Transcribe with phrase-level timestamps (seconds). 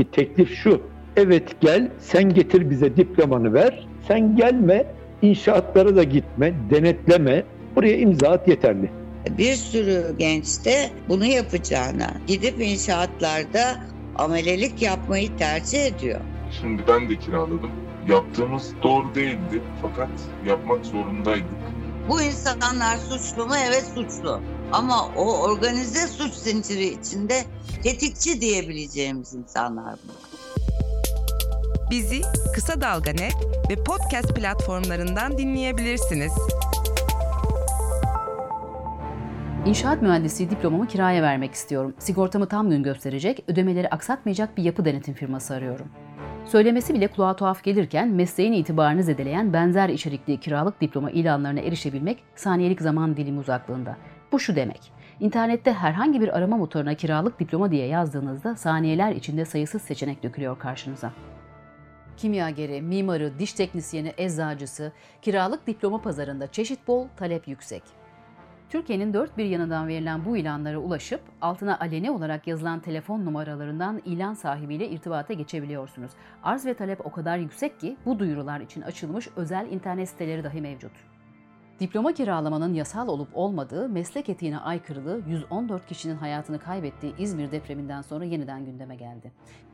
[0.00, 0.82] ki teklif şu.
[1.16, 3.86] Evet gel sen getir bize diplomanı ver.
[4.08, 4.86] Sen gelme
[5.22, 7.44] inşaatlara da gitme, denetleme.
[7.76, 8.90] Buraya imza at yeterli.
[9.38, 13.76] Bir sürü genç de bunu yapacağına gidip inşaatlarda
[14.16, 16.20] amelelik yapmayı tercih ediyor.
[16.60, 17.70] Şimdi ben de kiraladım.
[18.08, 20.10] Yaptığımız doğru değildi fakat
[20.46, 21.44] yapmak zorundaydık.
[22.08, 23.54] Bu insanlar suçlu mu?
[23.68, 24.40] Evet suçlu.
[24.72, 27.44] Ama o organize suç zinciri içinde
[27.82, 30.30] tetikçi diyebileceğimiz insanlar bunlar.
[31.90, 32.20] Bizi
[32.54, 33.34] Kısa Dalga Net
[33.70, 36.32] ve podcast platformlarından dinleyebilirsiniz.
[39.66, 41.94] İnşaat mühendisliği diplomamı kiraya vermek istiyorum.
[41.98, 45.86] Sigortamı tam gün gösterecek, ödemeleri aksatmayacak bir yapı denetim firması arıyorum.
[46.46, 52.80] Söylemesi bile kulağa tuhaf gelirken mesleğin itibarını zedeleyen benzer içerikli kiralık diploma ilanlarına erişebilmek saniyelik
[52.80, 53.96] zaman dilimi uzaklığında.
[54.32, 54.92] Bu şu demek.
[55.20, 61.12] İnternette herhangi bir arama motoruna kiralık diploma diye yazdığınızda saniyeler içinde sayısız seçenek dökülüyor karşınıza.
[62.16, 67.82] Kimyageri, mimarı, diş teknisyeni, eczacısı, kiralık diploma pazarında çeşit bol, talep yüksek.
[68.70, 74.34] Türkiye'nin dört bir yanından verilen bu ilanlara ulaşıp altına aleni olarak yazılan telefon numaralarından ilan
[74.34, 76.10] sahibiyle irtibata geçebiliyorsunuz.
[76.42, 80.60] Arz ve talep o kadar yüksek ki bu duyurular için açılmış özel internet siteleri dahi
[80.60, 81.09] mevcut.
[81.80, 88.24] Diploma kiralamanın yasal olup olmadığı meslek etiğine aykırılığı 114 kişinin hayatını kaybettiği İzmir depreminden sonra
[88.24, 89.32] yeniden gündeme geldi.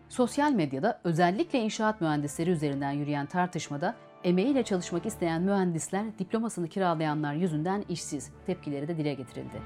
[0.08, 7.84] Sosyal medyada özellikle inşaat mühendisleri üzerinden yürüyen tartışmada emeğiyle çalışmak isteyen mühendisler diplomasını kiralayanlar yüzünden
[7.88, 9.62] işsiz tepkileri de dile getirildi.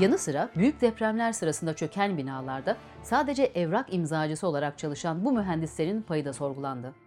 [0.00, 6.24] Yanı sıra büyük depremler sırasında çöken binalarda sadece evrak imzacısı olarak çalışan bu mühendislerin payı
[6.24, 7.05] da sorgulandı.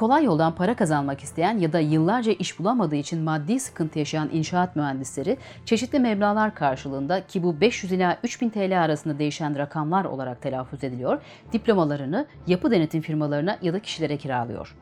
[0.00, 4.76] Kolay yoldan para kazanmak isteyen ya da yıllarca iş bulamadığı için maddi sıkıntı yaşayan inşaat
[4.76, 10.84] mühendisleri çeşitli meblalar karşılığında ki bu 500 ila 3000 TL arasında değişen rakamlar olarak telaffuz
[10.84, 11.20] ediliyor,
[11.52, 14.76] diplomalarını yapı denetim firmalarına ya da kişilere kiralıyor.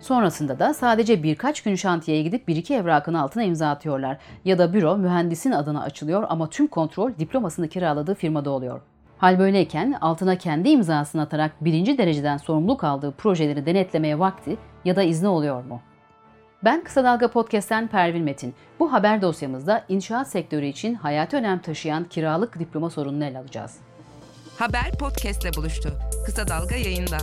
[0.00, 4.72] Sonrasında da sadece birkaç gün şantiyeye gidip bir iki evrakın altına imza atıyorlar ya da
[4.72, 8.80] büro mühendisin adına açılıyor ama tüm kontrol diplomasını kiraladığı firmada oluyor.
[9.22, 15.02] Hal böyleyken altına kendi imzasını atarak birinci dereceden sorumluluk aldığı projeleri denetlemeye vakti ya da
[15.02, 15.80] izni oluyor mu?
[16.64, 18.54] Ben Kısa Dalga Podcast'ten Pervin Metin.
[18.80, 23.76] Bu haber dosyamızda inşaat sektörü için hayati önem taşıyan kiralık diploma sorununu ele alacağız.
[24.58, 25.92] Haber podcastle buluştu.
[26.26, 27.18] Kısa Dalga yayında.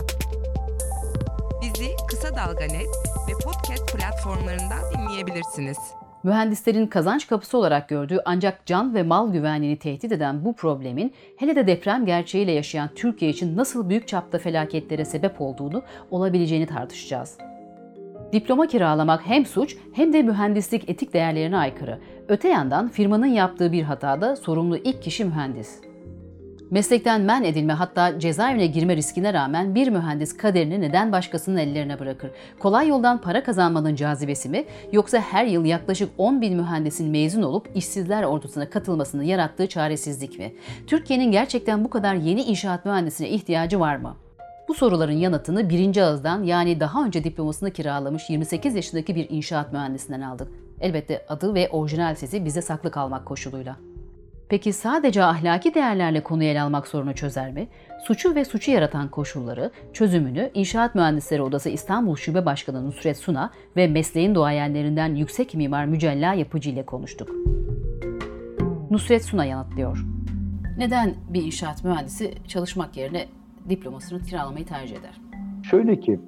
[1.62, 2.90] Bizi Kısa Dalga Net
[3.28, 5.78] ve podcast platformlarından dinleyebilirsiniz.
[6.24, 11.56] Mühendislerin kazanç kapısı olarak gördüğü ancak can ve mal güvenliğini tehdit eden bu problemin hele
[11.56, 17.38] de deprem gerçeğiyle yaşayan Türkiye için nasıl büyük çapta felaketlere sebep olduğunu olabileceğini tartışacağız.
[18.32, 21.98] Diploma kiralamak hem suç hem de mühendislik etik değerlerine aykırı.
[22.28, 25.89] Öte yandan firmanın yaptığı bir hatada sorumlu ilk kişi mühendis.
[26.70, 32.30] Meslekten men edilme hatta cezaevine girme riskine rağmen bir mühendis kaderini neden başkasının ellerine bırakır?
[32.58, 37.68] Kolay yoldan para kazanmanın cazibesi mi yoksa her yıl yaklaşık 10 bin mühendisin mezun olup
[37.74, 40.52] işsizler ordusuna katılmasını yarattığı çaresizlik mi?
[40.86, 44.16] Türkiye'nin gerçekten bu kadar yeni inşaat mühendisine ihtiyacı var mı?
[44.68, 50.20] Bu soruların yanıtını birinci ağızdan yani daha önce diplomasını kiralamış 28 yaşındaki bir inşaat mühendisinden
[50.20, 50.48] aldık.
[50.80, 53.76] Elbette adı ve orijinal sesi bize saklı kalmak koşuluyla.
[54.50, 57.68] Peki sadece ahlaki değerlerle konuyu ele almak sorunu çözer mi?
[58.06, 63.86] Suçu ve suçu yaratan koşulları, çözümünü İnşaat Mühendisleri Odası İstanbul Şube Başkanı Nusret Suna ve
[63.86, 67.28] mesleğin doğayenlerinden yüksek mimar Mücella Yapıcı ile konuştuk.
[68.90, 70.04] Nusret Suna yanıtlıyor.
[70.78, 73.26] Neden bir inşaat mühendisi çalışmak yerine
[73.68, 75.20] diplomasını kiralamayı tercih eder?
[75.70, 76.20] Şöyle ki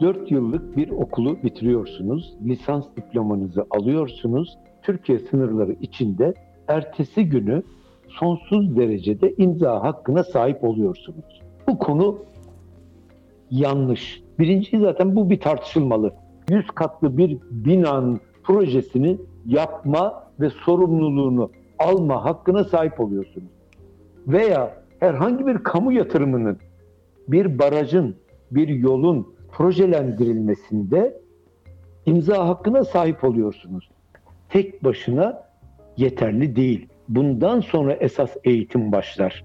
[0.00, 4.58] 4 yıllık bir okulu bitiriyorsunuz, lisans diplomanızı alıyorsunuz.
[4.82, 6.34] Türkiye sınırları içinde
[6.68, 7.62] ertesi günü
[8.08, 11.42] sonsuz derecede imza hakkına sahip oluyorsunuz.
[11.68, 12.18] Bu konu
[13.50, 14.22] yanlış.
[14.38, 16.12] Birinci zaten bu bir tartışılmalı.
[16.50, 23.50] 100 katlı bir binanın projesini yapma ve sorumluluğunu alma hakkına sahip oluyorsunuz.
[24.26, 26.58] Veya herhangi bir kamu yatırımının,
[27.28, 28.16] bir barajın,
[28.50, 31.20] bir yolun projelendirilmesinde
[32.06, 33.90] imza hakkına sahip oluyorsunuz.
[34.48, 35.44] Tek başına
[35.96, 36.88] yeterli değil.
[37.08, 39.44] Bundan sonra esas eğitim başlar.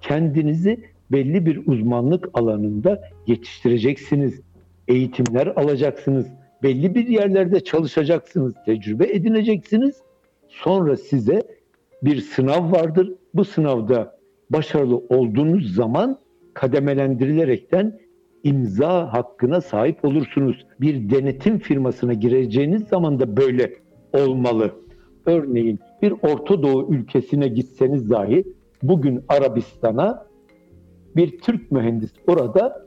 [0.00, 0.80] Kendinizi
[1.12, 4.40] belli bir uzmanlık alanında yetiştireceksiniz.
[4.88, 6.26] Eğitimler alacaksınız.
[6.62, 8.54] Belli bir yerlerde çalışacaksınız.
[8.66, 10.02] Tecrübe edineceksiniz.
[10.48, 11.42] Sonra size
[12.02, 13.12] bir sınav vardır.
[13.34, 14.18] Bu sınavda
[14.50, 16.18] başarılı olduğunuz zaman
[16.54, 17.98] kademelendirilerekten
[18.44, 20.66] imza hakkına sahip olursunuz.
[20.80, 23.72] Bir denetim firmasına gireceğiniz zaman da böyle
[24.12, 24.85] olmalı.
[25.26, 28.44] Örneğin bir Orta Doğu ülkesine gitseniz dahi
[28.82, 30.26] bugün Arabistan'a
[31.16, 32.86] bir Türk mühendis orada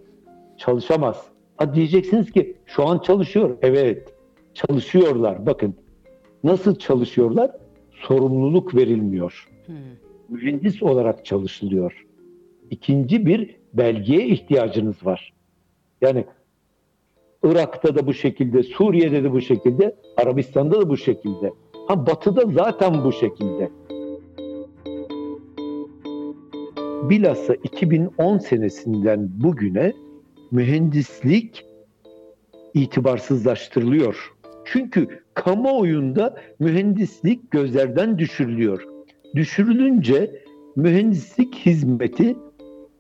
[0.58, 1.26] çalışamaz.
[1.58, 3.58] Ha diyeceksiniz ki şu an çalışıyor.
[3.62, 4.14] Evet
[4.54, 5.46] çalışıyorlar.
[5.46, 5.76] Bakın
[6.44, 7.52] nasıl çalışıyorlar?
[7.92, 9.48] Sorumluluk verilmiyor.
[9.66, 9.76] Hmm.
[10.30, 12.06] Mühendis olarak çalışılıyor.
[12.70, 15.34] İkinci bir belgeye ihtiyacınız var.
[16.02, 16.26] Yani
[17.44, 21.54] Irak'ta da bu şekilde, Suriye'de de bu şekilde, Arabistan'da da bu şekilde.
[21.90, 23.70] Ha Batı'da zaten bu şekilde.
[27.10, 29.94] Bilhassa 2010 senesinden bugüne
[30.52, 31.66] mühendislik
[32.74, 34.34] itibarsızlaştırılıyor.
[34.66, 38.84] Çünkü kamuoyunda mühendislik gözlerden düşürülüyor.
[39.36, 40.44] Düşürülünce
[40.76, 42.36] mühendislik hizmeti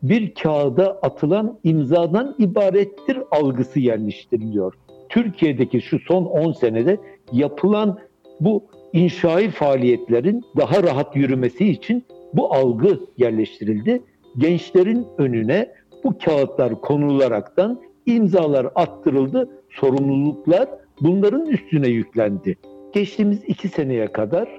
[0.03, 4.73] bir kağıda atılan imzadan ibarettir algısı yerleştiriliyor.
[5.09, 6.97] Türkiye'deki şu son 10 senede
[7.31, 7.99] yapılan
[8.39, 8.63] bu
[8.93, 12.03] inşai faaliyetlerin daha rahat yürümesi için
[12.33, 14.03] bu algı yerleştirildi.
[14.37, 15.71] Gençlerin önüne
[16.03, 20.69] bu kağıtlar konularaktan imzalar attırıldı, sorumluluklar
[21.01, 22.57] bunların üstüne yüklendi.
[22.93, 24.49] Geçtiğimiz iki seneye kadar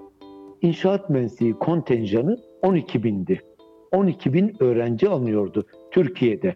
[0.63, 3.41] inşaat mühendisliği kontenjanı 12 bindi.
[3.93, 6.55] 12 bin öğrenci alınıyordu Türkiye'de.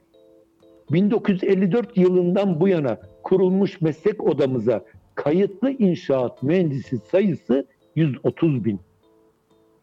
[0.93, 7.67] 1954 yılından bu yana kurulmuş meslek odamıza kayıtlı inşaat mühendisi sayısı
[7.97, 8.81] 130 bin.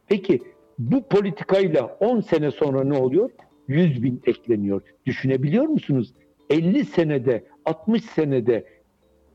[0.08, 0.42] Peki
[0.80, 3.30] bu politikayla 10 sene sonra ne oluyor?
[3.68, 4.82] 100 bin ekleniyor.
[5.06, 6.14] Düşünebiliyor musunuz?
[6.50, 8.66] 50 senede, 60 senede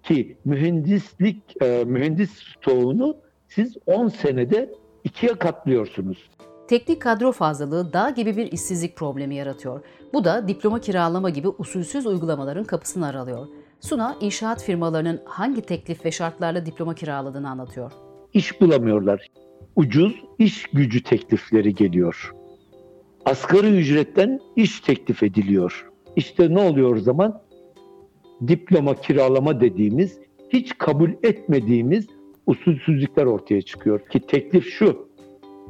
[0.03, 3.17] ki mühendislik, e, mühendis stoğunu
[3.49, 4.71] siz 10 senede
[5.05, 6.31] ikiye katlıyorsunuz.
[6.69, 9.81] Teknik kadro fazlalığı dağ gibi bir işsizlik problemi yaratıyor.
[10.13, 13.47] Bu da diploma kiralama gibi usulsüz uygulamaların kapısını aralıyor.
[13.81, 17.93] Suna, inşaat firmalarının hangi teklif ve şartlarla diploma kiraladığını anlatıyor.
[18.33, 19.27] İş bulamıyorlar.
[19.77, 22.35] Ucuz iş gücü teklifleri geliyor.
[23.25, 25.91] Asgari ücretten iş teklif ediliyor.
[26.17, 27.43] İşte ne oluyor o zaman?
[28.49, 30.19] Diploma kiralama dediğimiz,
[30.51, 32.07] hiç kabul etmediğimiz
[32.47, 34.09] usulsüzlükler ortaya çıkıyor.
[34.09, 35.09] Ki teklif şu,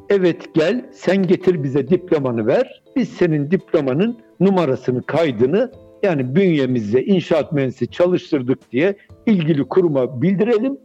[0.08, 7.52] evet gel sen getir bize diplomanı ver, biz senin diplomanın numarasını, kaydını yani bünyemizde inşaat
[7.52, 8.96] mühendisi çalıştırdık diye
[9.26, 10.78] ilgili kuruma bildirelim.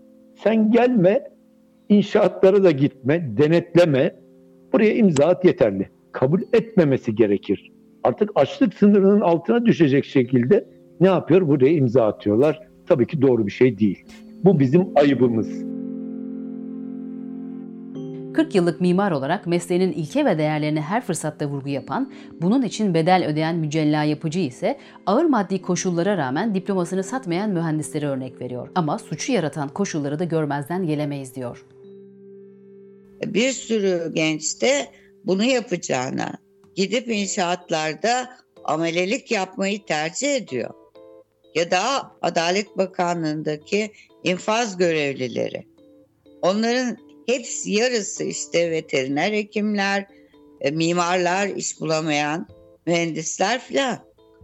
[0.43, 1.23] Sen gelme,
[1.89, 4.15] inşaatlara da gitme, denetleme.
[4.73, 5.89] Buraya imza at yeterli.
[6.11, 7.71] Kabul etmemesi gerekir.
[8.03, 10.65] Artık açlık sınırının altına düşecek şekilde
[10.99, 11.47] ne yapıyor?
[11.47, 12.67] Buraya imza atıyorlar.
[12.87, 14.05] Tabii ki doğru bir şey değil.
[14.43, 15.70] Bu bizim ayıbımız.
[18.33, 23.25] 40 yıllık mimar olarak mesleğinin ilke ve değerlerine her fırsatta vurgu yapan, bunun için bedel
[23.27, 28.69] ödeyen mücella yapıcı ise ağır maddi koşullara rağmen diplomasını satmayan mühendislere örnek veriyor.
[28.75, 31.65] Ama suçu yaratan koşulları da görmezden gelemeyiz diyor.
[33.25, 34.87] Bir sürü genç de
[35.25, 36.33] bunu yapacağına
[36.75, 38.29] gidip inşaatlarda
[38.63, 40.69] amelelik yapmayı tercih ediyor.
[41.55, 43.91] Ya da Adalet Bakanlığı'ndaki
[44.23, 45.65] infaz görevlileri.
[46.41, 50.07] Onların hepsi yarısı işte veteriner hekimler,
[50.61, 52.47] e, mimarlar, iş bulamayan
[52.85, 53.99] mühendisler filan.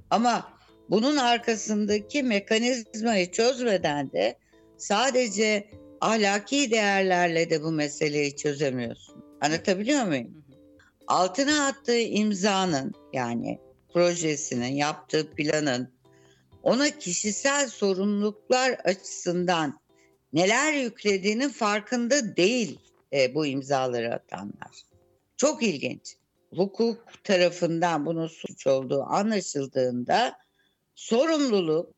[0.10, 0.54] Ama
[0.90, 4.38] bunun arkasındaki mekanizmayı çözmeden de
[4.78, 5.68] sadece
[6.02, 9.24] ahlaki değerlerle de bu meseleyi çözemiyorsun.
[9.42, 10.44] Anlatabiliyor muyum?
[11.08, 13.60] Altına attığı imzanın yani
[13.94, 15.98] projesinin, yaptığı planın
[16.64, 19.80] ona kişisel sorumluluklar açısından
[20.34, 22.80] neler yüklediğinin farkında değil
[23.14, 24.84] e, bu imzaları atanlar.
[25.38, 26.16] Çok ilginç.
[26.56, 30.38] Hukuk tarafından bunun suç olduğu anlaşıldığında
[30.96, 31.94] sorumluluk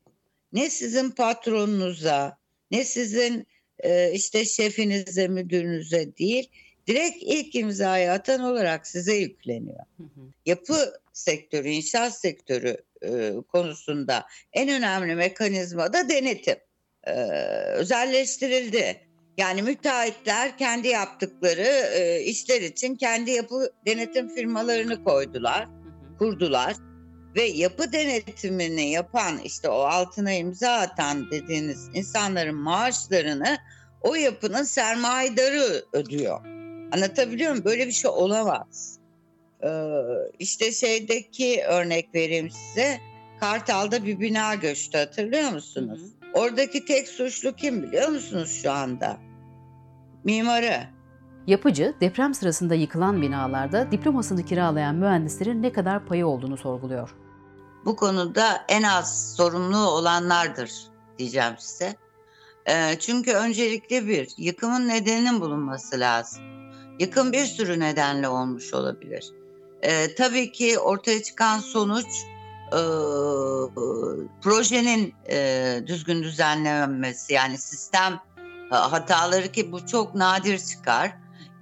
[0.52, 2.38] ne sizin patronunuza
[2.70, 3.46] ne sizin
[3.78, 6.50] e, işte şefinize müdürünüze değil
[6.86, 9.84] direkt ilk imzayı atan olarak size yükleniyor.
[9.96, 10.20] Hı hı.
[10.46, 16.56] Yapı sektörü, inşaat sektörü e, konusunda en önemli mekanizma da denetim
[17.04, 17.12] e,
[17.74, 19.00] özelleştirildi.
[19.38, 25.68] Yani müteahhitler kendi yaptıkları e, işler için kendi yapı denetim firmalarını koydular,
[26.18, 26.74] kurdular
[27.36, 33.58] ve yapı denetimini yapan işte o altına imza atan dediğiniz insanların maaşlarını
[34.00, 36.40] o yapının sermayedarı ödüyor.
[36.92, 37.64] Anlatabiliyor muyum?
[37.64, 38.98] Böyle bir şey olamaz.
[39.64, 39.68] Ee,
[40.38, 43.00] işte şeydeki örnek vereyim size.
[43.40, 46.00] Kartal'da bir bina göçtü hatırlıyor musunuz?
[46.00, 46.19] Hı hı.
[46.34, 49.16] Oradaki tek suçlu kim biliyor musunuz şu anda?
[50.24, 51.00] Mimarı.
[51.46, 57.14] Yapıcı, deprem sırasında yıkılan binalarda diplomasını kiralayan mühendislerin ne kadar payı olduğunu sorguluyor.
[57.84, 60.72] Bu konuda en az sorumlu olanlardır
[61.18, 61.96] diyeceğim size.
[62.66, 66.42] E, çünkü öncelikle bir, yıkımın nedeninin bulunması lazım.
[66.98, 69.32] Yıkım bir sürü nedenle olmuş olabilir.
[69.82, 72.06] E, tabii ki ortaya çıkan sonuç
[72.72, 72.80] e,
[74.42, 78.20] projenin e, düzgün düzenlenmesi yani sistem
[78.72, 81.12] e, hataları ki bu çok nadir çıkar.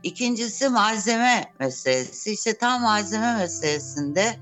[0.03, 2.33] İkincisi malzeme meselesi.
[2.33, 4.37] İşte tam malzeme meselesinde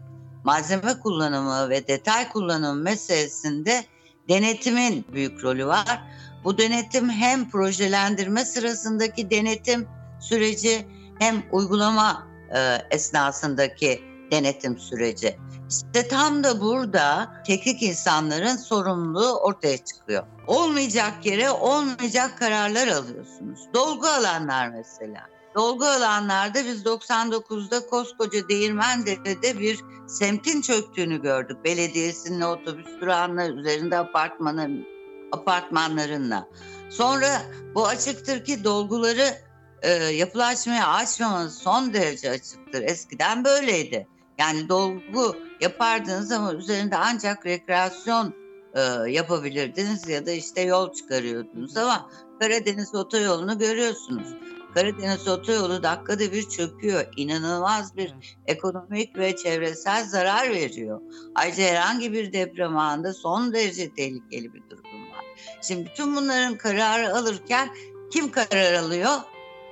[0.45, 3.85] malzeme kullanımı ve detay kullanımı meselesinde
[4.29, 6.03] denetimin büyük rolü var.
[6.45, 9.89] Bu denetim hem projelendirme sırasındaki denetim
[10.21, 10.87] süreci
[11.19, 15.39] hem uygulama e, esnasındaki denetim süreci.
[15.71, 20.27] İşte tam da burada teknik insanların sorumluluğu ortaya çıkıyor.
[20.47, 23.61] Olmayacak yere olmayacak kararlar alıyorsunuz.
[23.75, 25.27] Dolgu alanlar mesela.
[25.55, 31.65] Dolgu alanlarda biz 99'da koskoca Değirmendere'de bir semtin çöktüğünü gördük.
[31.65, 34.87] Belediyesinin otobüs durağının üzerinde apartmanın
[35.33, 36.49] apartmanlarınla.
[36.91, 37.43] Sonra
[37.75, 39.35] bu açıktır ki dolguları
[39.83, 42.83] e, yapılaşmaya açmamanız son derece açıktır.
[42.83, 44.07] Eskiden böyleydi.
[44.39, 48.35] Yani dolgu yapardınız ama üzerinde ancak rekreasyon
[48.75, 54.29] e, yapabilirdiniz ya da işte yol çıkarıyordunuz ama Karadeniz otoyolunu görüyorsunuz.
[54.75, 57.05] Karadeniz otoyolu dakikada bir çöküyor.
[57.17, 58.15] İnanılmaz bir
[58.47, 61.01] ekonomik ve çevresel zarar veriyor.
[61.35, 65.25] Ayrıca herhangi bir deprem anında son derece tehlikeli bir durum var.
[65.63, 67.69] Şimdi bütün bunların kararı alırken
[68.13, 69.13] kim karar alıyor?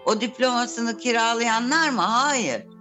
[0.07, 2.01] O diplomasını kiralayanlar mı?
[2.01, 2.74] Hayır.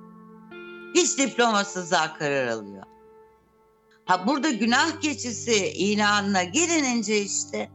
[0.93, 2.83] Hiç diplomasızlar karar alıyor.
[4.05, 7.69] Ha burada günah keçisi ilanına gelinince işte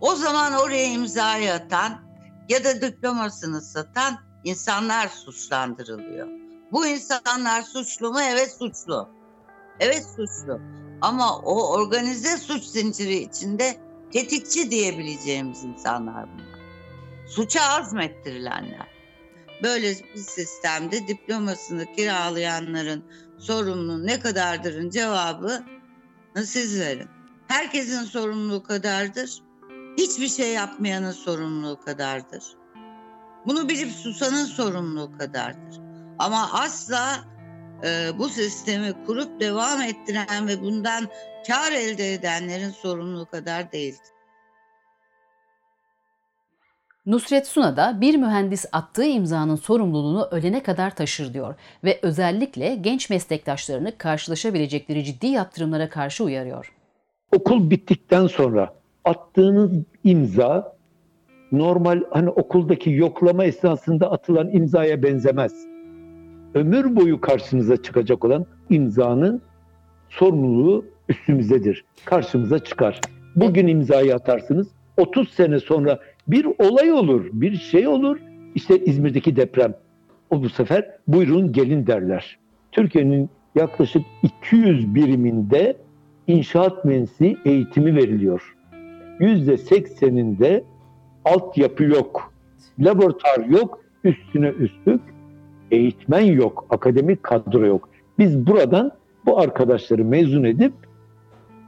[0.00, 2.00] o zaman oraya imzayı atan
[2.48, 6.28] ya da diplomasını satan insanlar suçlandırılıyor.
[6.72, 8.20] Bu insanlar suçlu mu?
[8.20, 9.08] Evet suçlu.
[9.80, 10.60] Evet suçlu.
[11.00, 13.80] Ama o organize suç zinciri içinde
[14.12, 16.58] tetikçi diyebileceğimiz insanlar bunlar.
[17.26, 18.97] Suça azmettirilenler.
[19.62, 23.04] Böyle bir sistemde diplomasını kiralayanların
[23.38, 25.64] sorumluluğu ne kadardırın cevabı
[26.44, 27.08] siz verin.
[27.48, 29.42] Herkesin sorumluluğu kadardır.
[29.98, 32.44] Hiçbir şey yapmayanın sorumluluğu kadardır.
[33.46, 35.80] Bunu bilip susanın sorumluluğu kadardır.
[36.18, 37.24] Ama asla
[37.84, 41.08] e, bu sistemi kurup devam ettiren ve bundan
[41.46, 44.17] kar elde edenlerin sorumluluğu kadar değildir.
[47.08, 53.10] Nusret Suna da bir mühendis attığı imzanın sorumluluğunu ölene kadar taşır diyor ve özellikle genç
[53.10, 56.72] meslektaşlarını karşılaşabilecekleri ciddi yaptırımlara karşı uyarıyor.
[57.36, 58.74] Okul bittikten sonra
[59.04, 59.70] attığınız
[60.04, 60.76] imza
[61.52, 65.52] normal hani okuldaki yoklama esnasında atılan imzaya benzemez.
[66.54, 69.42] Ömür boyu karşınıza çıkacak olan imzanın
[70.08, 71.84] sorumluluğu üstümüzedir.
[72.04, 73.00] Karşımıza çıkar.
[73.36, 74.68] Bugün imzayı atarsınız.
[74.96, 75.98] 30 sene sonra
[76.28, 78.18] bir olay olur, bir şey olur.
[78.54, 79.74] İşte İzmir'deki deprem.
[80.30, 82.38] O bu sefer buyurun gelin derler.
[82.72, 85.76] Türkiye'nin yaklaşık 200 biriminde
[86.26, 88.56] inşaat mühendisliği eğitimi veriliyor.
[89.20, 90.62] %80'inde
[91.24, 92.32] altyapı yok,
[92.78, 95.00] laboratuvar yok, üstüne üstlük
[95.70, 97.88] eğitmen yok, akademik kadro yok.
[98.18, 98.92] Biz buradan
[99.26, 100.72] bu arkadaşları mezun edip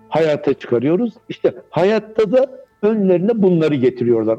[0.09, 1.15] hayata çıkarıyoruz.
[1.29, 4.39] İşte hayatta da önlerine bunları getiriyorlar.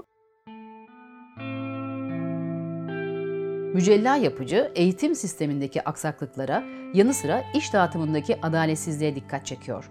[3.73, 6.63] Mücella yapıcı eğitim sistemindeki aksaklıklara
[6.93, 9.89] yanı sıra iş dağıtımındaki adaletsizliğe dikkat çekiyor.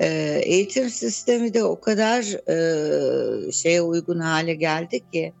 [0.00, 5.32] Ee, eğitim sistemi de o kadar e, şeye uygun hale geldi ki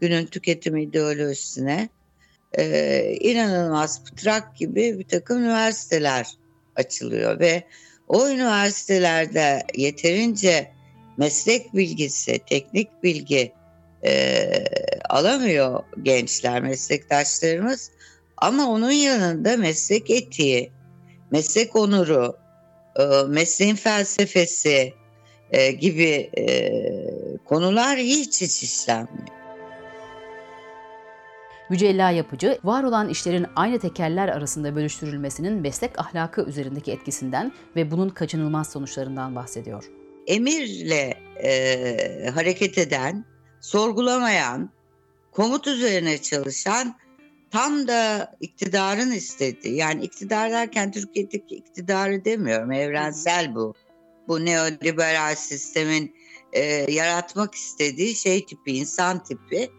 [0.00, 1.88] günün tüketim ideolojisine
[2.58, 6.26] e, inanılmaz pıtrak gibi bir takım üniversiteler
[6.76, 7.62] açılıyor ve
[8.08, 10.70] o üniversitelerde yeterince
[11.16, 13.52] meslek bilgisi, teknik bilgi
[14.04, 14.44] e,
[15.14, 17.90] alamıyor gençler, meslektaşlarımız.
[18.36, 20.72] Ama onun yanında meslek etiği,
[21.30, 22.36] meslek onuru,
[22.98, 24.94] e, mesleğin felsefesi
[25.50, 26.72] e, gibi e,
[27.44, 29.28] konular hiç hiç işlenmiyor.
[31.70, 38.08] Mücella Yapıcı, var olan işlerin aynı tekerler arasında bölüştürülmesinin meslek ahlakı üzerindeki etkisinden ve bunun
[38.08, 39.84] kaçınılmaz sonuçlarından bahsediyor.
[40.26, 43.24] Emirle e, hareket eden,
[43.60, 44.70] sorgulamayan,
[45.34, 46.96] komut üzerine çalışan
[47.50, 53.74] tam da iktidarın istediği yani iktidar derken Türkiye'deki iktidarı demiyorum evrensel bu.
[54.28, 56.16] Bu neoliberal sistemin
[56.52, 56.62] e,
[56.92, 59.70] yaratmak istediği şey tipi, insan tipi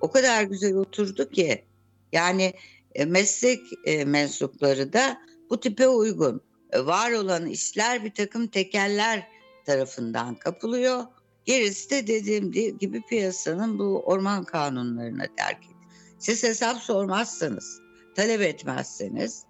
[0.00, 1.64] o kadar güzel oturdu ki
[2.12, 2.52] yani
[2.94, 5.18] e, meslek e, mensupları da
[5.50, 6.40] bu tipe uygun.
[6.72, 9.28] E, var olan işler bir takım tekeller
[9.66, 11.04] tarafından kapılıyor.
[11.44, 15.76] Gerisi de dediğim gibi piyasanın bu orman kanunlarına terk edilir.
[16.18, 17.80] Siz hesap sormazsanız,
[18.16, 19.44] talep etmezseniz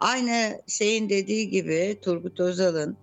[0.00, 2.96] Aynı şeyin dediği gibi Turgut Özal'ın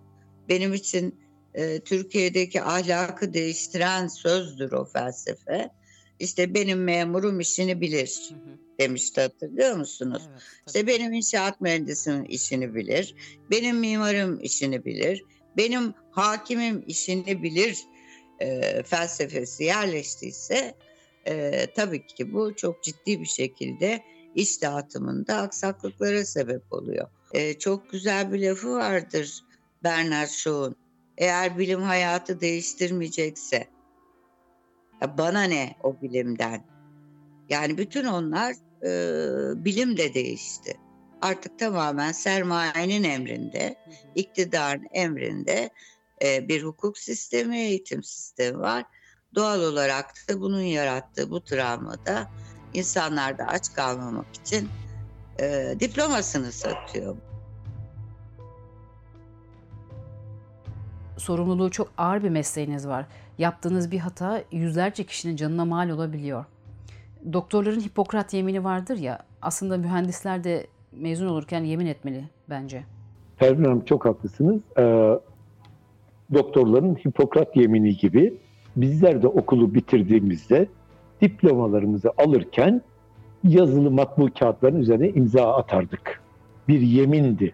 [0.48, 1.20] benim için
[1.54, 5.70] e, Türkiye'deki ahlakı değiştiren sözdür o felsefe.
[6.18, 8.30] İşte benim memurum işini bilir
[8.80, 10.22] demişti hatırlıyor musunuz?
[10.30, 13.14] Evet, İşte benim inşaat mühendisim işini bilir,
[13.50, 15.24] benim mimarım işini bilir,
[15.56, 17.78] benim hakimim işini bilir
[18.40, 20.74] e, felsefesi yerleştiyse
[21.26, 24.02] e, tabii ki bu çok ciddi bir şekilde
[24.34, 27.08] iş dağıtımında aksaklıklara sebep oluyor.
[27.32, 29.44] E, çok güzel bir lafı vardır
[29.84, 30.76] Bernard Shaw'un.
[31.18, 33.68] Eğer bilim hayatı değiştirmeyecekse
[35.18, 36.64] bana ne o bilimden?
[37.48, 40.76] Yani bütün onlar e, bilim de değişti.
[41.20, 43.76] Artık tamamen sermayenin emrinde,
[44.14, 45.70] iktidarın emrinde
[46.22, 48.84] bir hukuk sistemi, eğitim sistemi var.
[49.34, 52.30] Doğal olarak da bunun yarattığı bu travmada
[52.74, 54.68] insanlar da aç kalmamak için
[55.40, 57.16] e, diplomasını satıyor.
[61.16, 63.06] Sorumluluğu çok ağır bir mesleğiniz var.
[63.38, 66.44] Yaptığınız bir hata yüzlerce kişinin canına mal olabiliyor.
[67.32, 72.84] Doktorların Hipokrat yemini vardır ya, aslında mühendisler de mezun olurken yemin etmeli bence.
[73.36, 74.60] Pervin Hanım çok haklısınız.
[74.78, 75.18] Ee,
[76.34, 78.34] doktorların Hipokrat yemini gibi
[78.76, 80.66] bizler de okulu bitirdiğimizde
[81.20, 82.82] diplomalarımızı alırken
[83.44, 86.20] yazılı matbu kağıtların üzerine imza atardık.
[86.68, 87.52] Bir yemindi.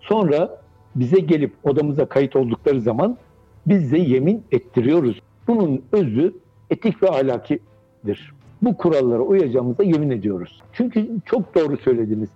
[0.00, 0.60] Sonra
[0.94, 3.18] bize gelip odamıza kayıt oldukları zaman
[3.66, 5.20] biz de yemin ettiriyoruz.
[5.48, 6.34] Bunun özü
[6.70, 8.32] etik ve ahlakidir.
[8.62, 10.62] Bu kurallara uyacağımıza yemin ediyoruz.
[10.72, 12.30] Çünkü çok doğru söylediniz.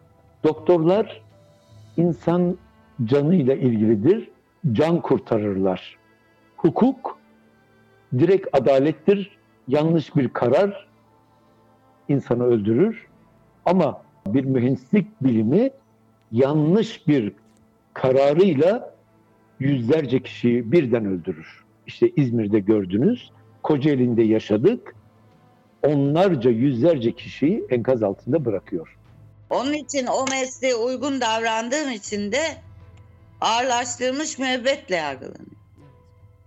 [0.45, 1.23] Doktorlar
[1.97, 2.57] insan
[3.05, 4.31] canıyla ilgilidir.
[4.73, 5.99] Can kurtarırlar.
[6.57, 7.19] Hukuk
[8.19, 9.38] direkt adalettir.
[9.69, 10.88] Yanlış bir karar
[12.09, 13.07] insanı öldürür.
[13.64, 15.71] Ama bir mühendislik bilimi
[16.33, 17.33] yanlış bir
[17.95, 18.95] kararıyla
[19.61, 21.64] yüzlerce kişiyi birden öldürür.
[21.87, 23.31] İşte İzmir'de gördünüz,
[23.62, 24.94] Kocaeli'nde yaşadık.
[25.87, 28.98] Onlarca, yüzlerce kişiyi enkaz altında bırakıyor.
[29.51, 32.42] Onun için o mesleğe uygun davrandığım için de
[33.42, 35.46] ağırlaştırılmış müebbetle yargılanıyor.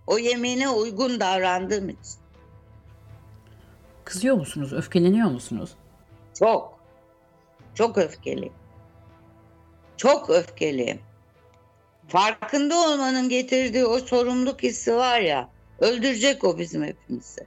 [0.06, 2.20] O yemine uygun davrandığım için.
[4.04, 5.70] Kızıyor musunuz, öfkeleniyor musunuz?
[6.38, 6.78] Çok.
[7.74, 8.52] Çok öfkeliyim.
[9.96, 11.00] Çok öfkeliyim.
[12.08, 17.46] Farkında olmanın getirdiği o sorumluluk hissi var ya, öldürecek o bizim hepimizi.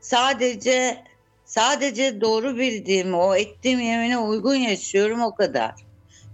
[0.00, 1.04] Sadece
[1.44, 5.74] sadece doğru bildiğim, o ettiğim yemine uygun yaşıyorum o kadar.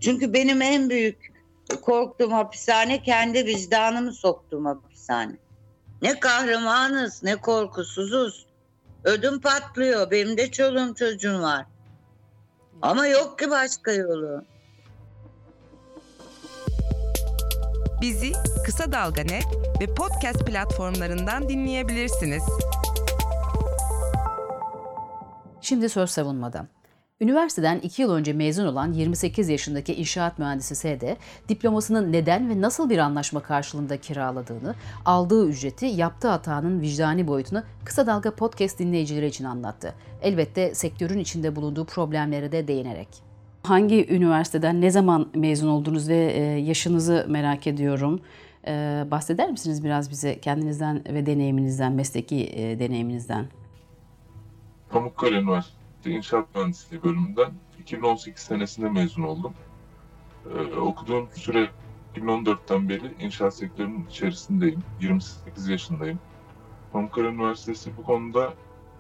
[0.00, 1.31] Çünkü benim en büyük
[1.80, 5.36] korktuğum hapishane kendi vicdanımı soktuğum hapishane.
[6.02, 8.46] Ne kahramanız, ne korkusuzuz.
[9.04, 10.10] Ödüm patlıyor.
[10.10, 11.66] Benim de çoluğum çocuğum var.
[12.82, 14.44] Ama yok ki başka yolu.
[18.00, 18.32] Bizi
[18.64, 19.46] Kısa Dalga Net
[19.80, 22.42] ve podcast platformlarından dinleyebilirsiniz.
[25.60, 26.68] Şimdi söz savunmadan.
[27.22, 31.16] Üniversiteden 2 yıl önce mezun olan 28 yaşındaki inşaat mühendisi S'de
[31.48, 38.06] diplomasını neden ve nasıl bir anlaşma karşılığında kiraladığını, aldığı ücreti, yaptığı hatanın vicdani boyutunu Kısa
[38.06, 39.94] Dalga Podcast dinleyicileri için anlattı.
[40.22, 43.08] Elbette sektörün içinde bulunduğu problemlere de değinerek.
[43.62, 48.20] Hangi üniversiteden, ne zaman mezun oldunuz ve e, yaşınızı merak ediyorum.
[48.66, 53.46] E, bahseder misiniz biraz bize kendinizden ve deneyiminizden, mesleki e, deneyiminizden?
[54.90, 59.54] Pamukkale Üniversitesi İnşaat Mühendisliği bölümünden 2018 senesinde mezun oldum.
[60.46, 61.70] Ee, okuduğum süre
[62.16, 64.82] 2014'ten beri inşaat sektörünün içerisindeyim.
[65.00, 66.18] 28 yaşındayım.
[66.92, 68.54] Pamukkale Üniversitesi bu konuda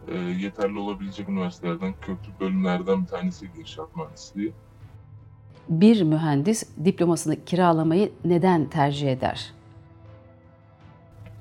[0.08, 4.52] e, yeterli olabilecek üniversitelerden, köklü bölümlerden bir tanesiydi inşaat mühendisliği.
[5.68, 9.52] Bir mühendis diplomasını kiralamayı neden tercih eder?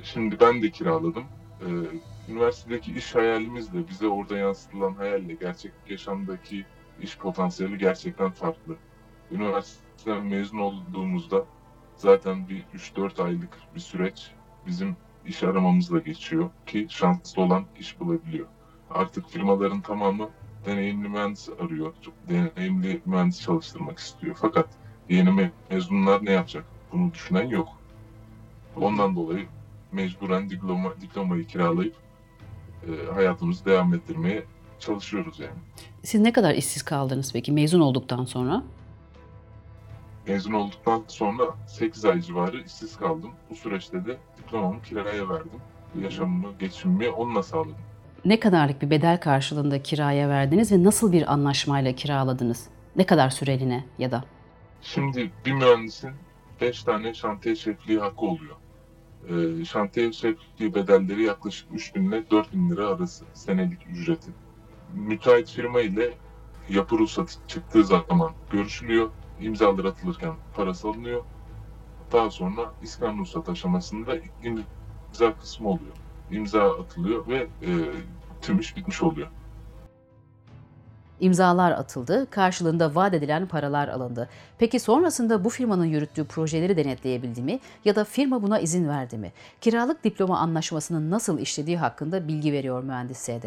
[0.03, 1.23] Şimdi ben de kiraladım.
[1.61, 1.65] Ee,
[2.31, 6.65] üniversitedeki iş hayalimizle bize orada yansıtılan hayalle gerçek yaşamdaki
[7.01, 8.75] iş potansiyeli gerçekten farklı.
[9.31, 11.45] Üniversiteden mezun olduğumuzda
[11.95, 14.31] zaten bir 3-4 aylık bir süreç
[14.65, 18.47] bizim iş aramamızla geçiyor ki şanslı olan iş bulabiliyor.
[18.89, 20.29] Artık firmaların tamamı
[20.65, 21.93] deneyimli mühendis arıyor.
[22.01, 24.37] Çok deneyimli mühendis çalıştırmak istiyor.
[24.41, 24.67] Fakat
[25.09, 26.65] yeni mezunlar ne yapacak?
[26.91, 27.67] Bunu düşünen yok.
[28.75, 29.47] Ondan dolayı
[29.91, 31.95] mecburen diploma, diplomayı kiralayıp
[32.87, 34.43] e, hayatımızı devam ettirmeye
[34.79, 35.59] çalışıyoruz yani.
[36.03, 38.63] Siz ne kadar işsiz kaldınız peki mezun olduktan sonra?
[40.27, 43.31] Mezun olduktan sonra 8 ay civarı işsiz kaldım.
[43.49, 45.59] Bu süreçte de diplomamı kiraya verdim.
[46.01, 47.75] Yaşamımı, geçimimi onunla sağladım.
[48.25, 52.67] Ne kadarlık bir bedel karşılığında kiraya verdiniz ve nasıl bir anlaşmayla kiraladınız?
[52.95, 54.23] Ne kadar süreliğine ya da?
[54.81, 56.11] Şimdi bir mühendisin
[56.61, 58.55] 5 tane şantiye şefliği hakkı oluyor.
[59.29, 64.31] Ee, şantiye şefliği bedelleri yaklaşık 3 bin ile 4 bin lira arası senelik ücreti.
[64.93, 66.17] Müteahhit firma ile
[66.69, 69.09] yapı ruhsatı çıktığı zaman görüşülüyor.
[69.39, 71.23] İmzalar atılırken parası alınıyor.
[72.11, 75.95] Daha sonra iskan ruhsat aşamasında imza kısmı oluyor.
[76.31, 77.69] İmza atılıyor ve e,
[78.41, 79.27] tüm iş bitmiş oluyor.
[81.21, 84.29] İmzalar atıldı, karşılığında vaat edilen paralar alındı.
[84.57, 89.31] Peki sonrasında bu firmanın yürüttüğü projeleri denetleyebildi mi ya da firma buna izin verdi mi?
[89.61, 93.43] Kiralık diploma anlaşmasının nasıl işlediği hakkında bilgi veriyor mühendis SD.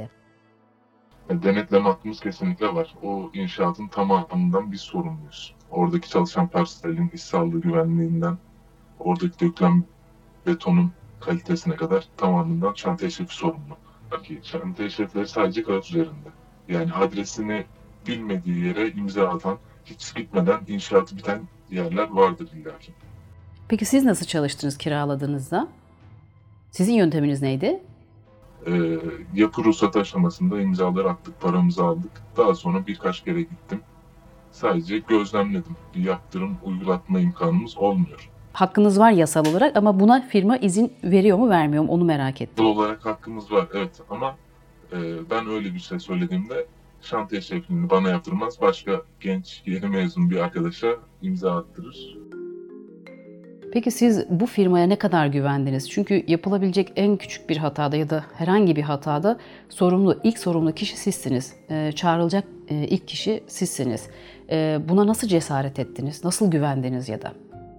[1.31, 2.95] Denetleme hakkımız kesinlikle var.
[3.03, 5.55] O inşaatın tamamından biz sorumluyuz.
[5.71, 8.39] Oradaki çalışan personelin iş sağlığı güvenliğinden,
[8.99, 9.85] oradaki dökülen
[10.47, 13.77] betonun kalitesine kadar tamamından şantiye şefi sorumlu.
[14.23, 16.44] Ki şantiye şefleri sadece kağıt üzerinde.
[16.69, 17.65] Yani adresini
[18.07, 22.93] bilmediği yere imza atan, hiç gitmeden inşaatı biten yerler vardır illaki.
[23.69, 25.69] Peki siz nasıl çalıştınız kiraladığınızda?
[26.71, 27.81] Sizin yönteminiz neydi?
[28.67, 28.99] Ee,
[29.35, 32.11] yapı ruhsat aşamasında imzaları attık, paramızı aldık.
[32.37, 33.81] Daha sonra birkaç kere gittim.
[34.53, 35.77] Sadece gözlemledim.
[35.95, 38.31] Bir yaptırım uygulatma imkanımız olmuyor.
[38.53, 42.65] Hakkınız var yasal olarak ama buna firma izin veriyor mu vermiyor mu onu merak ettim.
[42.65, 44.37] Yasal olarak hakkımız var evet ama
[44.93, 46.67] e, ben öyle bir şey söylediğimde
[47.03, 48.61] şantiye şefliğini bana yaptırmaz.
[48.61, 52.17] Başka genç yeni mezun bir arkadaşa imza attırır.
[53.75, 55.91] Peki siz bu firmaya ne kadar güvendiniz?
[55.91, 60.97] Çünkü yapılabilecek en küçük bir hatada ya da herhangi bir hatada sorumlu, ilk sorumlu kişi
[60.97, 61.55] sizsiniz.
[61.71, 64.09] E, çağrılacak e, ilk kişi sizsiniz.
[64.51, 66.25] E, buna nasıl cesaret ettiniz?
[66.25, 67.33] Nasıl güvendiniz ya da?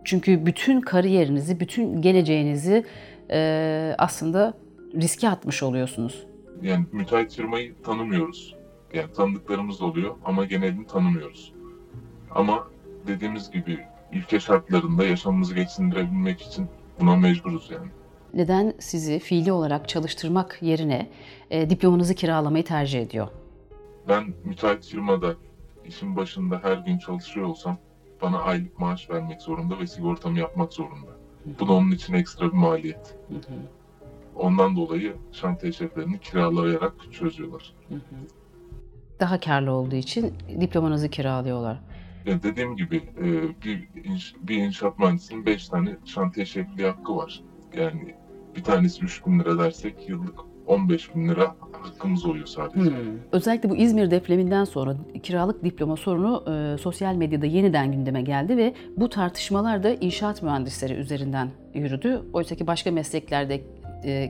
[0.03, 2.85] Çünkü bütün kariyerinizi, bütün geleceğinizi
[3.31, 4.53] e, aslında
[4.95, 6.25] riske atmış oluyorsunuz.
[6.61, 8.55] Yani müteahhit firmayı tanımıyoruz.
[8.93, 11.53] Yani tanıdıklarımız oluyor ama genelini tanımıyoruz.
[12.31, 12.67] Ama
[13.07, 13.79] dediğimiz gibi
[14.13, 16.67] ülke şartlarında yaşamımızı geçindirebilmek için
[16.99, 17.87] buna mecburuz yani.
[18.33, 21.09] Neden sizi fiili olarak çalıştırmak yerine
[21.51, 23.27] e, diplomanızı kiralamayı tercih ediyor?
[24.07, 25.35] Ben müteahhit firmada
[25.85, 27.77] işin başında her gün çalışıyor olsam
[28.21, 31.11] bana aylık maaş vermek zorunda ve sigortamı yapmak zorunda.
[31.59, 33.17] Bu da onun için ekstra bir maliyet.
[34.35, 37.73] Ondan dolayı şantiye şeflerini kiralayarak çözüyorlar.
[39.19, 41.79] Daha karlı olduğu için diplomanızı kiralıyorlar.
[42.25, 43.25] Dediğim gibi e,
[43.65, 43.87] bir,
[44.41, 47.43] bir inşaat mühendisinin 5 tane şantiye şefliği hakkı var.
[47.77, 48.15] Yani
[48.55, 52.79] bir tanesi 3 bin lira dersek yıllık 15 bin lira hakkımız oluyor sadece.
[52.79, 52.95] Hmm.
[53.31, 58.73] Özellikle bu İzmir depreminden sonra kiralık diploma sorunu e, sosyal medyada yeniden gündeme geldi ve
[58.97, 62.21] bu tartışmalar da inşaat mühendisleri üzerinden yürüdü.
[62.33, 63.61] Oysa ki başka mesleklerde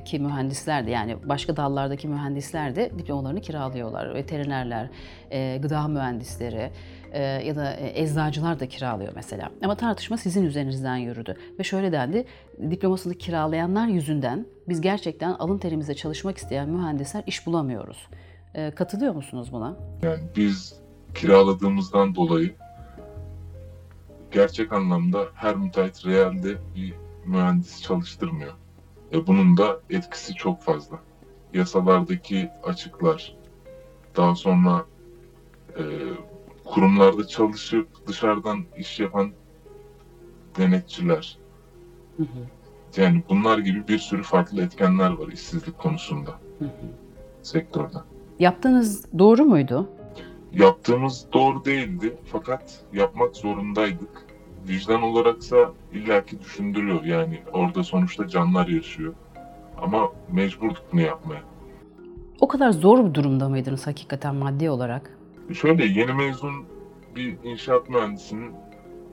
[0.05, 4.13] ki mühendisler de yani başka dallardaki mühendisler de diplomalarını kiralıyorlar.
[4.13, 4.89] Veterinerler,
[5.31, 6.71] e, gıda mühendisleri
[7.11, 9.49] e, ya da e, eczacılar da kiralıyor mesela.
[9.63, 11.35] Ama tartışma sizin üzerinizden yürüdü.
[11.59, 12.25] Ve şöyle dendi,
[12.71, 18.07] diplomasını kiralayanlar yüzünden biz gerçekten alın terimizle çalışmak isteyen mühendisler iş bulamıyoruz.
[18.75, 19.77] Katılıyor musunuz buna?
[20.01, 20.79] Yani biz
[21.15, 22.55] kiraladığımızdan dolayı
[24.31, 26.93] gerçek anlamda her müteahhit realde bir
[27.25, 28.53] mühendis çalıştırmıyor.
[29.13, 30.99] E bunun da etkisi çok fazla.
[31.53, 33.35] Yasalardaki açıklar,
[34.17, 34.85] daha sonra
[35.77, 35.83] e,
[36.65, 39.31] kurumlarda çalışıp dışarıdan iş yapan
[40.57, 41.37] denetçiler.
[42.17, 42.27] Hı hı.
[42.97, 46.69] Yani bunlar gibi bir sürü farklı etkenler var işsizlik konusunda hı hı.
[47.43, 47.97] sektörde.
[48.39, 49.89] Yaptığınız doğru muydu?
[50.53, 54.24] Yaptığımız doğru değildi fakat yapmak zorundaydık
[54.67, 57.03] vicdan olaraksa illaki düşündürüyor.
[57.03, 59.13] Yani orada sonuçta canlar yaşıyor.
[59.81, 61.41] Ama mecburduk bunu yapmaya.
[62.39, 65.17] O kadar zor bir durumda mıydınız hakikaten maddi olarak?
[65.53, 66.53] Şöyle yeni mezun
[67.15, 68.51] bir inşaat mühendisinin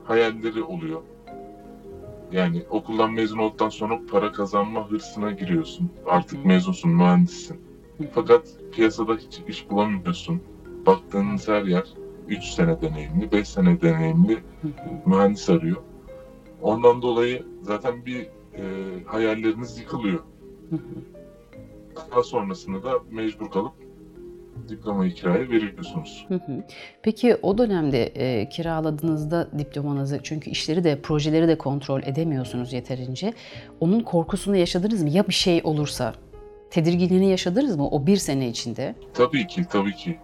[0.05, 1.01] hayalleri oluyor.
[2.33, 5.91] Yani okuldan mezun olduktan sonra para kazanma hırsına giriyorsun.
[6.07, 7.61] Artık mezunsun, mühendissin.
[8.15, 10.43] Fakat piyasada hiç iş bulamıyorsun.
[10.87, 11.85] Baktığınız her yer
[12.33, 14.39] 3 sene deneyimli, 5 sene deneyimli
[15.07, 15.77] mühendis arıyor.
[16.63, 18.63] Ondan dolayı zaten bir e,
[19.07, 20.21] hayalleriniz yıkılıyor.
[22.11, 23.73] Daha sonrasında da mecbur kalıp
[24.69, 26.27] diplomayı kiraya veriyorsunuz.
[27.03, 33.33] Peki o dönemde e, kiraladığınızda diplomanızı çünkü işleri de projeleri de kontrol edemiyorsunuz yeterince.
[33.81, 35.09] Onun korkusunu yaşadınız mı?
[35.09, 36.15] Ya bir şey olursa?
[36.71, 38.95] Tedirginliğini yaşadınız mı o bir sene içinde?
[39.15, 40.19] Tabii ki, tabii ki.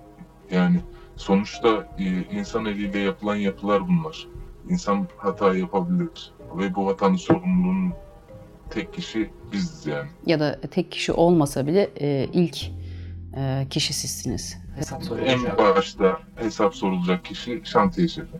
[0.50, 0.80] Yani
[1.18, 2.04] Sonuçta e,
[2.38, 4.26] insan eliyle yapılan yapılar bunlar.
[4.68, 7.92] İnsan hata yapabilir ve bu hatanın sorumluluğunun
[8.70, 10.08] tek kişi biziz yani.
[10.26, 12.70] Ya da tek kişi olmasa bile e, ilk
[13.36, 14.58] e, kişi sizsiniz.
[14.76, 18.36] Hesap en başta hesap sorulacak kişi şantiye şefi.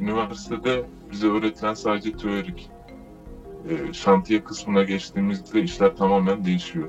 [0.00, 2.70] üniversitede bize öğretilen sadece teorik.
[3.92, 6.88] Şantiye kısmına geçtiğimizde işler tamamen değişiyor.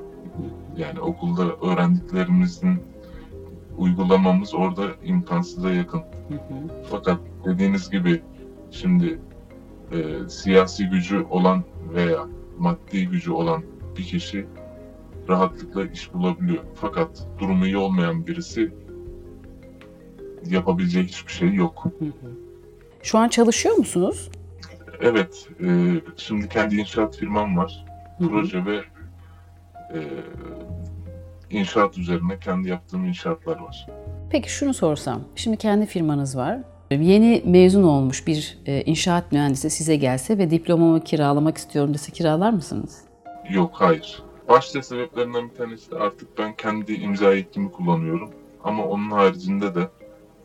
[0.76, 2.89] Yani okulda öğrendiklerimizin
[3.80, 6.02] uygulamamız orada imkansıza yakın.
[6.90, 8.22] Fakat dediğiniz gibi
[8.70, 9.20] şimdi
[9.92, 11.64] e, siyasi gücü olan
[11.94, 12.26] veya
[12.58, 13.62] maddi gücü olan
[13.96, 14.46] bir kişi
[15.28, 16.64] rahatlıkla iş bulabiliyor.
[16.74, 18.72] Fakat durumu iyi olmayan birisi
[20.46, 21.86] yapabileceği hiçbir şey yok.
[23.02, 24.30] Şu an çalışıyor musunuz?
[25.00, 27.86] Evet, e, şimdi kendi inşaat firmam var.
[28.18, 28.76] Proje ve
[29.94, 30.00] e,
[31.50, 33.86] inşaat üzerine kendi yaptığım inşaatlar var.
[34.30, 36.58] Peki şunu sorsam, şimdi kendi firmanız var.
[36.90, 42.50] Yeni mezun olmuş bir e, inşaat mühendisi size gelse ve diplomamı kiralamak istiyorum dese kiralar
[42.50, 42.98] mısınız?
[43.50, 44.22] Yok, hayır.
[44.48, 48.30] Başta sebeplerinden bir tanesi de artık ben kendi imza yetkimi kullanıyorum.
[48.64, 49.88] Ama onun haricinde de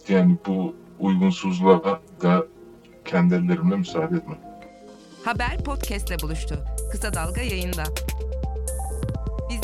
[0.10, 2.46] yani bu uygunsuzluğa da
[3.06, 4.38] kendi ellerimle müsaade etmem.
[5.26, 6.56] Haber podcastle buluştu.
[6.91, 7.84] Kısa Dalga yayında.